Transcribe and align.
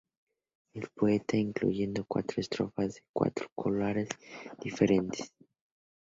El 0.73 0.87
poeta 0.95 1.37
incluye 1.37 1.87
cuatro 2.07 2.41
estrofas 2.41 2.95
de 2.95 3.01
cuatro 3.13 3.47
corales 3.53 4.09
diferentes. 4.57 5.31